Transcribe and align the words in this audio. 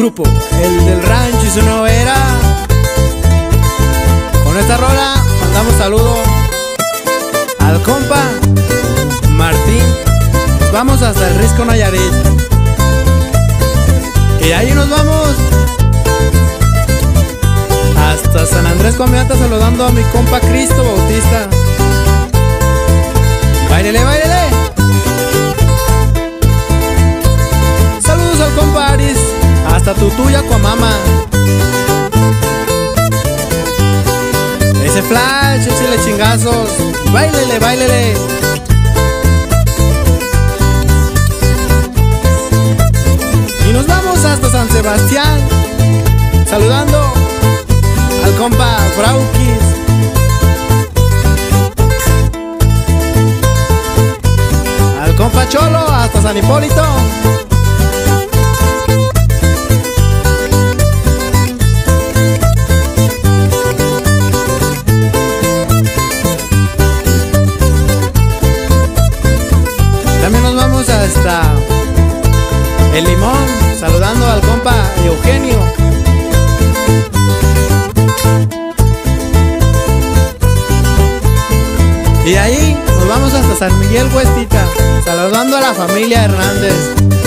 grupo 0.00 0.22
El 0.62 0.86
del 0.86 1.02
Rancho 1.02 1.46
y 1.46 1.50
su 1.50 1.62
novera. 1.62 2.14
Con 4.42 4.56
esta 4.56 4.78
rola 4.78 5.14
mandamos 5.42 5.74
saludo 5.74 6.14
al 7.58 7.82
compa 7.82 8.22
Martín. 9.32 9.84
Vamos 10.72 11.02
hasta 11.02 11.28
el 11.28 11.34
Risco 11.36 11.66
Nayarit. 11.66 12.14
Y 14.42 14.52
ahí 14.52 14.72
nos 14.72 14.88
vamos 14.88 15.36
hasta 17.98 18.46
San 18.46 18.66
Andrés 18.66 18.94
Comiata 18.94 19.36
saludando 19.36 19.84
a 19.86 19.90
mi 19.90 20.02
compa 20.04 20.40
Cristo 20.40 20.82
Bautista. 20.82 21.46
Báilele, 23.68 24.02
báilele. 24.02 24.29
Hasta 29.80 29.94
tu 29.94 30.10
tuya 30.10 30.42
Cuamama. 30.42 30.92
Ese 34.84 35.02
flash, 35.02 35.66
ese 35.66 36.04
chingazos. 36.04 36.68
Báilele, 37.12 37.58
báilele. 37.58 38.14
Y 43.68 43.72
nos 43.72 43.86
vamos 43.86 44.22
hasta 44.22 44.50
San 44.50 44.68
Sebastián, 44.70 45.38
saludando 46.46 47.00
al 48.24 48.34
compa 48.36 48.76
Fraukis. 48.96 49.64
Al 55.02 55.16
compa 55.16 55.48
Cholo 55.48 55.78
hasta 55.88 56.20
San 56.20 56.36
Hipólito. 56.36 57.49
Hasta 71.16 71.42
el 72.94 73.04
limón, 73.04 73.46
saludando 73.78 74.26
al 74.26 74.40
compa 74.42 74.74
Eugenio. 75.04 75.58
Y 82.24 82.34
ahí 82.36 82.78
nos 82.98 83.08
vamos 83.08 83.34
hasta 83.34 83.56
San 83.56 83.78
Miguel 83.80 84.08
Huestita, 84.14 84.64
saludando 85.04 85.56
a 85.56 85.60
la 85.60 85.74
familia 85.74 86.24
Hernández. 86.24 87.19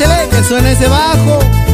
Échele, 0.00 0.28
que 0.30 0.42
suene 0.44 0.72
ese 0.72 0.88
bajo. 0.88 1.69